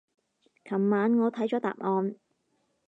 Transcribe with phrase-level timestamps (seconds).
[0.65, 2.15] 琴晚我睇咗答案